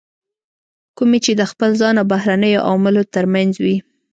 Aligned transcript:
کومې 0.97 1.19
چې 1.25 1.31
د 1.35 1.41
خپل 1.51 1.69
ځان 1.81 1.95
او 2.01 2.05
بهرنیو 2.13 2.65
عواملو 2.67 3.03
ترمنځ 3.15 3.53
وي. 3.63 3.77